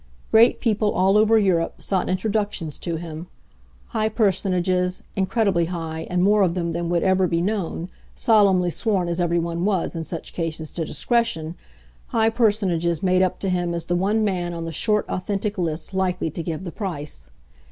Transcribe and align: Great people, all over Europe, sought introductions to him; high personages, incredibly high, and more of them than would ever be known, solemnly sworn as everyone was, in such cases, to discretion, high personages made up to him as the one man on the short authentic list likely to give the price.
Great 0.31 0.59
people, 0.59 0.89
all 0.93 1.15
over 1.15 1.37
Europe, 1.37 1.79
sought 1.79 2.09
introductions 2.09 2.79
to 2.79 2.95
him; 2.95 3.27
high 3.89 4.09
personages, 4.09 5.03
incredibly 5.15 5.65
high, 5.65 6.07
and 6.09 6.23
more 6.23 6.41
of 6.41 6.55
them 6.55 6.71
than 6.71 6.89
would 6.89 7.03
ever 7.03 7.27
be 7.27 7.39
known, 7.39 7.87
solemnly 8.15 8.71
sworn 8.71 9.07
as 9.07 9.21
everyone 9.21 9.63
was, 9.63 9.95
in 9.95 10.03
such 10.03 10.33
cases, 10.33 10.71
to 10.71 10.83
discretion, 10.85 11.53
high 12.07 12.29
personages 12.29 13.03
made 13.03 13.21
up 13.21 13.37
to 13.37 13.47
him 13.47 13.75
as 13.75 13.85
the 13.85 13.95
one 13.95 14.23
man 14.23 14.55
on 14.55 14.65
the 14.65 14.71
short 14.71 15.05
authentic 15.07 15.55
list 15.59 15.93
likely 15.93 16.31
to 16.31 16.41
give 16.41 16.63
the 16.63 16.71
price. 16.71 17.29